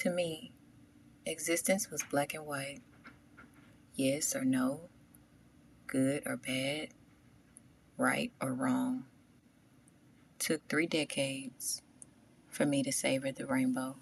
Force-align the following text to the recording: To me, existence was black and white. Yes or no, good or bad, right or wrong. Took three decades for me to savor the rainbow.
To 0.00 0.08
me, 0.08 0.52
existence 1.26 1.90
was 1.90 2.02
black 2.10 2.32
and 2.32 2.46
white. 2.46 2.80
Yes 3.94 4.34
or 4.34 4.46
no, 4.46 4.88
good 5.86 6.22
or 6.24 6.38
bad, 6.38 6.88
right 7.98 8.32
or 8.40 8.54
wrong. 8.54 9.04
Took 10.38 10.66
three 10.66 10.86
decades 10.86 11.82
for 12.48 12.64
me 12.64 12.82
to 12.82 12.90
savor 12.90 13.30
the 13.30 13.44
rainbow. 13.44 13.96